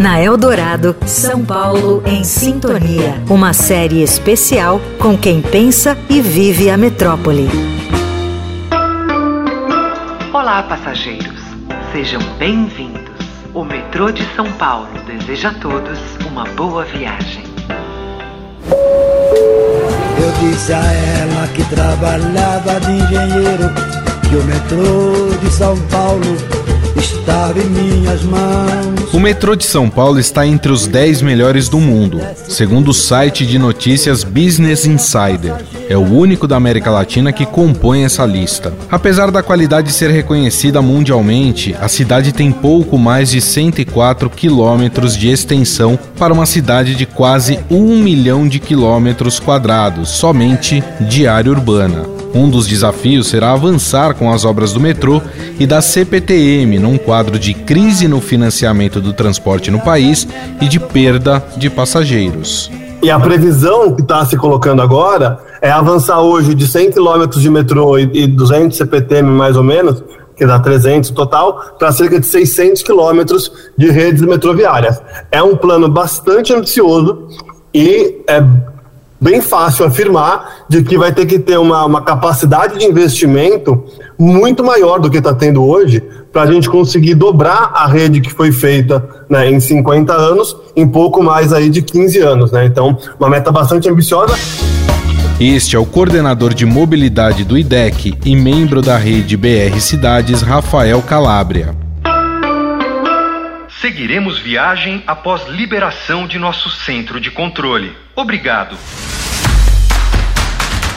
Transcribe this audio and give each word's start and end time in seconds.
Na 0.00 0.18
Eldorado, 0.18 0.96
São 1.04 1.44
Paulo 1.44 2.02
em 2.06 2.24
Sintonia. 2.24 3.22
Uma 3.28 3.52
série 3.52 4.02
especial 4.02 4.80
com 4.98 5.14
quem 5.14 5.42
pensa 5.42 5.94
e 6.08 6.22
vive 6.22 6.70
a 6.70 6.76
metrópole. 6.78 7.46
Olá, 10.32 10.62
passageiros. 10.62 11.38
Sejam 11.92 12.22
bem-vindos. 12.38 13.12
O 13.52 13.62
metrô 13.62 14.10
de 14.10 14.24
São 14.34 14.50
Paulo 14.52 14.88
deseja 15.06 15.50
a 15.50 15.54
todos 15.58 15.98
uma 16.26 16.44
boa 16.44 16.86
viagem. 16.86 17.44
Eu 20.18 20.32
disse 20.40 20.72
a 20.72 20.82
ela 20.82 21.46
que 21.48 21.62
trabalhava 21.64 22.80
de 22.80 22.92
engenheiro 22.92 23.68
que 24.26 24.34
o 24.34 24.44
metrô 24.44 25.36
de 25.42 25.50
São 25.52 25.76
Paulo 25.88 26.69
em 27.56 27.68
minhas 27.68 28.22
mãos. 28.22 29.12
O 29.12 29.18
metrô 29.18 29.56
de 29.56 29.64
São 29.64 29.90
Paulo 29.90 30.20
está 30.20 30.46
entre 30.46 30.70
os 30.70 30.86
10 30.86 31.22
melhores 31.22 31.68
do 31.68 31.80
mundo, 31.80 32.20
segundo 32.48 32.88
o 32.88 32.94
site 32.94 33.44
de 33.44 33.58
notícias 33.58 34.22
Business 34.22 34.86
Insider. 34.86 35.54
É 35.88 35.96
o 35.96 36.00
único 36.00 36.46
da 36.46 36.56
América 36.56 36.90
Latina 36.90 37.32
que 37.32 37.44
compõe 37.44 38.04
essa 38.04 38.24
lista. 38.24 38.72
Apesar 38.90 39.30
da 39.30 39.42
qualidade 39.42 39.92
ser 39.92 40.10
reconhecida 40.10 40.80
mundialmente, 40.80 41.74
a 41.80 41.88
cidade 41.88 42.32
tem 42.32 42.52
pouco 42.52 42.96
mais 42.96 43.30
de 43.30 43.40
104 43.40 44.30
quilômetros 44.30 45.16
de 45.16 45.28
extensão 45.28 45.98
para 46.18 46.32
uma 46.32 46.46
cidade 46.46 46.94
de 46.94 47.06
quase 47.06 47.58
um 47.68 47.98
milhão 47.98 48.46
de 48.46 48.60
quilômetros 48.60 49.40
quadrados, 49.40 50.10
somente 50.10 50.84
de 51.00 51.26
área 51.26 51.50
urbana. 51.50 52.19
Um 52.34 52.48
dos 52.48 52.66
desafios 52.66 53.26
será 53.28 53.52
avançar 53.52 54.14
com 54.14 54.30
as 54.32 54.44
obras 54.44 54.72
do 54.72 54.80
metrô 54.80 55.20
e 55.58 55.66
da 55.66 55.80
CPTM 55.80 56.78
num 56.78 56.96
quadro 56.96 57.38
de 57.38 57.52
crise 57.54 58.06
no 58.06 58.20
financiamento 58.20 59.00
do 59.00 59.12
transporte 59.12 59.70
no 59.70 59.80
país 59.80 60.26
e 60.60 60.68
de 60.68 60.78
perda 60.78 61.42
de 61.56 61.68
passageiros. 61.68 62.70
E 63.02 63.10
a 63.10 63.18
previsão 63.18 63.94
que 63.94 64.02
está 64.02 64.24
se 64.26 64.36
colocando 64.36 64.82
agora 64.82 65.38
é 65.60 65.70
avançar 65.70 66.20
hoje 66.20 66.54
de 66.54 66.66
100 66.66 66.92
quilômetros 66.92 67.42
de 67.42 67.50
metrô 67.50 67.98
e 67.98 68.26
200 68.26 68.76
CPTM 68.76 69.28
mais 69.30 69.56
ou 69.56 69.64
menos, 69.64 70.02
que 70.36 70.46
dá 70.46 70.58
300 70.58 71.10
total, 71.10 71.76
para 71.78 71.90
cerca 71.92 72.20
de 72.20 72.26
600 72.26 72.82
quilômetros 72.82 73.50
de 73.76 73.90
redes 73.90 74.22
metroviárias. 74.22 75.00
É 75.32 75.42
um 75.42 75.56
plano 75.56 75.88
bastante 75.88 76.52
ambicioso 76.52 77.26
e 77.74 78.22
é 78.28 78.42
bem 79.20 79.40
fácil 79.40 79.84
afirmar 79.84 80.64
de 80.68 80.82
que 80.82 80.96
vai 80.96 81.12
ter 81.12 81.26
que 81.26 81.38
ter 81.38 81.58
uma, 81.58 81.84
uma 81.84 82.02
capacidade 82.02 82.78
de 82.78 82.86
investimento 82.86 83.84
muito 84.18 84.64
maior 84.64 84.98
do 84.98 85.10
que 85.10 85.18
está 85.18 85.34
tendo 85.34 85.62
hoje 85.62 86.02
para 86.32 86.42
a 86.42 86.46
gente 86.46 86.70
conseguir 86.70 87.14
dobrar 87.14 87.72
a 87.74 87.86
rede 87.86 88.20
que 88.20 88.30
foi 88.30 88.52
feita 88.52 89.06
né, 89.28 89.50
em 89.50 89.60
50 89.60 90.12
anos 90.12 90.56
em 90.74 90.88
pouco 90.88 91.22
mais 91.22 91.52
aí 91.52 91.68
de 91.68 91.82
15 91.82 92.18
anos. 92.20 92.52
Né? 92.52 92.64
Então, 92.66 92.96
uma 93.18 93.28
meta 93.28 93.52
bastante 93.52 93.88
ambiciosa. 93.88 94.34
Este 95.40 95.74
é 95.74 95.78
o 95.78 95.86
coordenador 95.86 96.52
de 96.52 96.66
mobilidade 96.66 97.44
do 97.44 97.56
IDEC 97.56 98.14
e 98.24 98.36
membro 98.36 98.82
da 98.82 98.96
rede 98.96 99.36
BR 99.36 99.78
Cidades, 99.80 100.42
Rafael 100.42 101.00
Calabria. 101.02 101.74
Seguiremos 103.80 104.38
viagem 104.38 105.02
após 105.06 105.48
liberação 105.48 106.26
de 106.26 106.38
nosso 106.38 106.68
centro 106.68 107.18
de 107.18 107.30
controle. 107.30 107.92
Obrigado. 108.14 108.76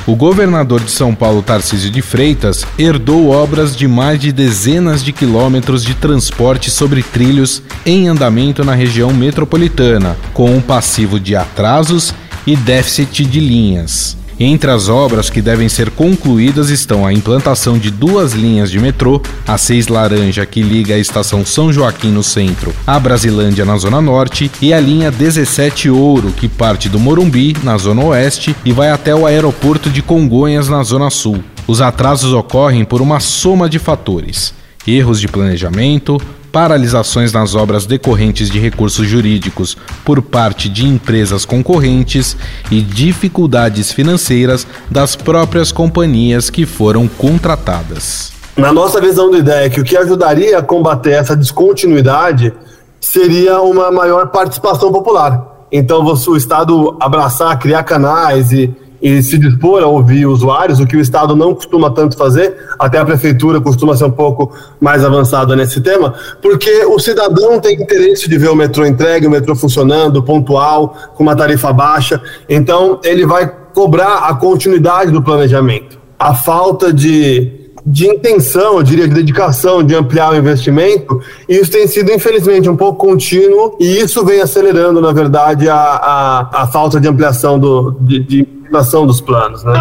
O 0.06 0.18
governador 0.18 0.82
de 0.82 0.92
São 0.92 1.16
Paulo, 1.16 1.42
Tarcísio 1.42 1.90
de 1.90 2.02
Freitas, 2.02 2.66
herdou 2.78 3.30
obras 3.30 3.74
de 3.74 3.88
mais 3.88 4.20
de 4.20 4.34
dezenas 4.34 5.02
de 5.02 5.14
quilômetros 5.14 5.82
de 5.82 5.94
transporte 5.94 6.70
sobre 6.70 7.02
trilhos 7.02 7.64
em 7.86 8.10
andamento 8.10 8.66
na 8.66 8.74
região 8.74 9.14
metropolitana, 9.14 10.18
com 10.34 10.52
um 10.52 10.60
passivo 10.60 11.18
de 11.22 11.38
atrasos 11.38 12.14
e 12.46 12.54
déficit 12.54 13.26
de 13.26 13.40
linhas. 13.40 14.23
Entre 14.46 14.70
as 14.70 14.90
obras 14.90 15.30
que 15.30 15.42
devem 15.42 15.70
ser 15.70 15.90
concluídas 15.90 16.70
estão 16.70 17.06
a 17.06 17.14
implantação 17.14 17.78
de 17.78 17.90
duas 17.90 18.34
linhas 18.34 18.70
de 18.70 18.78
metrô, 18.78 19.22
a 19.48 19.58
6 19.58 19.88
Laranja, 19.88 20.46
que 20.46 20.62
liga 20.62 20.96
a 20.96 20.98
estação 20.98 21.46
São 21.46 21.72
Joaquim 21.72 22.10
no 22.10 22.22
centro 22.22 22.74
à 22.86 23.00
Brasilândia 23.00 23.64
na 23.64 23.78
zona 23.78 24.02
norte, 24.02 24.52
e 24.62 24.74
a 24.74 24.82
linha 24.82 25.10
17 25.10 25.90
Ouro, 25.90 26.34
que 26.34 26.50
parte 26.50 26.90
do 26.90 27.00
Morumbi, 27.00 27.56
na 27.64 27.78
zona 27.78 28.04
oeste, 28.04 28.54
e 28.66 28.74
vai 28.74 28.90
até 28.92 29.16
o 29.16 29.26
aeroporto 29.26 29.90
de 29.90 30.02
Congonhas, 30.02 30.68
na 30.68 30.84
zona 30.84 31.10
sul. 31.10 31.42
Os 31.66 31.82
atrasos 31.82 32.34
ocorrem 32.34 32.84
por 32.84 33.02
uma 33.02 33.22
soma 33.22 33.70
de 33.70 33.80
fatores: 33.80 34.54
erros 34.86 35.22
de 35.22 35.30
planejamento, 35.30 36.20
paralisações 36.54 37.34
nas 37.34 37.56
obras 37.56 37.88
decorrentes 37.88 38.48
de 38.48 38.60
recursos 38.60 39.08
jurídicos 39.08 39.76
por 40.06 40.22
parte 40.22 40.70
de 40.70 40.88
empresas 40.88 41.46
concorrentes 41.46 42.38
e 42.70 42.80
dificuldades 42.80 43.92
financeiras 43.92 44.68
das 44.90 45.16
próprias 45.16 45.72
companhias 45.72 46.52
que 46.52 46.68
foram 46.68 47.08
contratadas. 47.08 48.32
Na 48.56 48.72
nossa 48.72 49.02
visão 49.02 49.32
de 49.32 49.38
ideia, 49.38 49.68
que 49.68 49.82
o 49.82 49.84
que 49.84 49.98
ajudaria 49.98 50.60
a 50.60 50.62
combater 50.62 51.14
essa 51.14 51.36
descontinuidade 51.36 52.54
seria 53.02 53.60
uma 53.60 53.90
maior 53.90 54.28
participação 54.28 54.92
popular. 54.92 55.66
Então, 55.72 56.06
o 56.06 56.38
Estado 56.38 56.96
abraçar, 57.02 57.58
criar 57.58 57.82
canais 57.82 58.52
e 58.52 58.72
e 59.04 59.22
se 59.22 59.38
dispor 59.38 59.84
a 59.84 59.88
ouvir 59.88 60.26
usuários, 60.26 60.80
o 60.80 60.88
que 60.88 60.96
o 60.96 61.02
Estado 61.02 61.36
não 61.36 61.54
costuma 61.54 61.92
tanto 61.92 62.16
fazer, 62.16 62.56
até 62.80 62.98
a 62.98 63.04
Prefeitura 63.04 63.60
costuma 63.60 63.98
ser 63.98 64.06
um 64.06 64.12
pouco 64.12 64.54
mais 64.80 65.04
avançada 65.04 65.58
nesse 65.58 65.82
tema, 65.82 66.14
porque 66.42 66.86
o 66.86 66.98
cidadão 66.98 67.60
tem 67.60 67.76
interesse 67.76 68.30
de 68.30 68.38
ver 68.38 68.50
o 68.50 68.56
metrô 68.56 68.86
entregue, 68.86 69.28
o 69.28 69.30
metrô 69.30 69.58
funcionando, 69.58 70.24
pontual, 70.24 70.96
com 71.16 71.24
uma 71.24 71.36
tarifa 71.36 71.74
baixa, 71.74 72.22
então 72.48 73.02
ele 73.04 73.26
vai 73.26 73.52
cobrar 73.74 74.30
a 74.30 74.36
continuidade 74.36 75.12
do 75.12 75.22
planejamento. 75.22 76.00
A 76.18 76.34
falta 76.34 76.94
de 76.94 77.62
de 77.86 78.08
intenção, 78.08 78.78
eu 78.78 78.84
diria, 78.84 79.10
de 79.10 79.14
dedicação 79.14 79.84
de 79.84 79.94
ampliar 79.94 80.32
o 80.32 80.38
investimento, 80.38 81.20
isso 81.50 81.70
tem 81.70 81.86
sido, 81.86 82.14
infelizmente, 82.14 82.70
um 82.70 82.78
pouco 82.78 83.06
contínuo, 83.06 83.76
e 83.78 84.00
isso 84.00 84.24
vem 84.24 84.40
acelerando, 84.40 85.02
na 85.02 85.12
verdade, 85.12 85.68
a, 85.68 85.76
a, 85.76 86.62
a 86.64 86.68
falta 86.68 86.98
de 86.98 87.10
ampliação 87.10 87.60
do, 87.60 87.92
de, 88.00 88.20
de 88.20 88.48
implementação 88.74 89.06
dos 89.06 89.22
planos. 89.22 89.64
Né? 89.64 89.74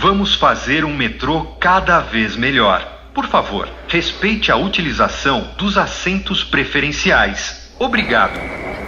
Vamos 0.00 0.34
fazer 0.34 0.84
um 0.84 0.96
metrô 0.96 1.46
cada 1.60 2.00
vez 2.00 2.34
melhor. 2.34 2.82
Por 3.14 3.26
favor, 3.26 3.68
respeite 3.86 4.50
a 4.50 4.56
utilização 4.56 5.44
dos 5.58 5.76
assentos 5.76 6.42
preferenciais. 6.42 7.68
Obrigado. 7.78 8.40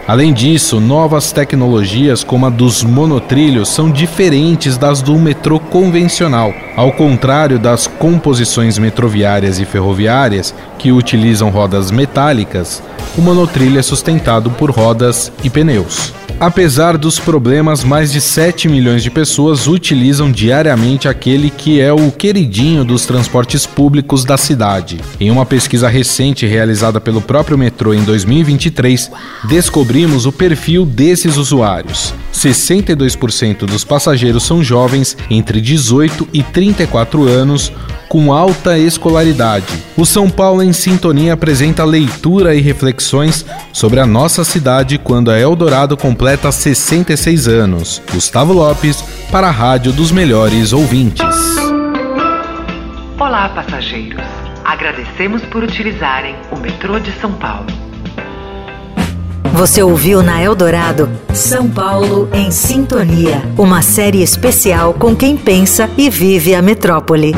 Além 0.07 0.33
disso, 0.33 0.79
novas 0.79 1.31
tecnologias 1.31 2.23
como 2.23 2.47
a 2.47 2.49
dos 2.49 2.83
monotrilhos 2.83 3.69
são 3.69 3.91
diferentes 3.91 4.77
das 4.77 5.01
do 5.01 5.17
metrô 5.17 5.59
convencional. 5.59 6.51
Ao 6.75 6.91
contrário 6.91 7.59
das 7.59 7.85
composições 7.85 8.79
metroviárias 8.79 9.59
e 9.59 9.65
ferroviárias, 9.65 10.55
que 10.79 10.91
utilizam 10.91 11.49
rodas 11.49 11.91
metálicas, 11.91 12.81
o 13.15 13.21
monotrilho 13.21 13.79
é 13.79 13.83
sustentado 13.83 14.49
por 14.49 14.71
rodas 14.71 15.31
e 15.43 15.49
pneus. 15.49 16.20
Apesar 16.41 16.97
dos 16.97 17.19
problemas, 17.19 17.83
mais 17.83 18.11
de 18.11 18.19
7 18.19 18.67
milhões 18.67 19.03
de 19.03 19.11
pessoas 19.11 19.67
utilizam 19.67 20.31
diariamente 20.31 21.07
aquele 21.07 21.51
que 21.51 21.79
é 21.79 21.93
o 21.93 22.11
queridinho 22.11 22.83
dos 22.83 23.05
transportes 23.05 23.67
públicos 23.67 24.25
da 24.25 24.35
cidade. 24.37 24.99
Em 25.19 25.29
uma 25.29 25.45
pesquisa 25.45 25.87
recente 25.87 26.47
realizada 26.47 26.99
pelo 26.99 27.21
próprio 27.21 27.59
metrô 27.59 27.93
em 27.93 28.03
2023, 28.03 29.11
descobrimos 29.47 30.25
o 30.25 30.31
perfil 30.31 30.83
desses 30.83 31.37
usuários. 31.37 32.11
62% 32.33 33.67
dos 33.67 33.83
passageiros 33.83 34.41
são 34.41 34.63
jovens 34.63 35.15
entre 35.29 35.61
18 35.61 36.27
e 36.33 36.41
34 36.41 37.27
anos, 37.27 37.71
com 38.11 38.33
alta 38.33 38.77
escolaridade. 38.77 39.81
O 39.95 40.05
São 40.05 40.29
Paulo 40.29 40.61
em 40.61 40.73
Sintonia 40.73 41.31
apresenta 41.31 41.85
leitura 41.85 42.53
e 42.53 42.59
reflexões 42.59 43.45
sobre 43.71 44.01
a 44.01 44.05
nossa 44.05 44.43
cidade 44.43 44.97
quando 44.97 45.31
a 45.31 45.39
Eldorado 45.39 45.95
completa 45.95 46.51
66 46.51 47.47
anos. 47.47 48.01
Gustavo 48.11 48.51
Lopes, 48.51 49.01
para 49.31 49.47
a 49.47 49.51
Rádio 49.51 49.93
dos 49.93 50.11
Melhores 50.11 50.73
Ouvintes. 50.73 51.23
Olá, 53.17 53.47
passageiros. 53.47 54.25
Agradecemos 54.65 55.41
por 55.43 55.63
utilizarem 55.63 56.35
o 56.51 56.57
metrô 56.57 56.99
de 56.99 57.13
São 57.13 57.31
Paulo. 57.31 57.67
Você 59.53 59.81
ouviu 59.81 60.21
na 60.21 60.43
Eldorado 60.43 61.09
São 61.33 61.69
Paulo 61.69 62.29
em 62.33 62.51
Sintonia, 62.51 63.41
uma 63.57 63.81
série 63.81 64.21
especial 64.21 64.93
com 64.93 65.15
quem 65.15 65.37
pensa 65.37 65.89
e 65.97 66.09
vive 66.09 66.53
a 66.53 66.61
metrópole. 66.61 67.33